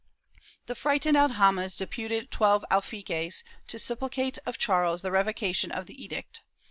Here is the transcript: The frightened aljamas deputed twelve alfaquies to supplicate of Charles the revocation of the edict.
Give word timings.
The 0.65 0.73
frightened 0.73 1.15
aljamas 1.15 1.77
deputed 1.77 2.31
twelve 2.31 2.65
alfaquies 2.71 3.43
to 3.67 3.77
supplicate 3.77 4.39
of 4.47 4.57
Charles 4.57 5.03
the 5.03 5.11
revocation 5.11 5.69
of 5.71 5.85
the 5.85 6.03
edict. 6.03 6.41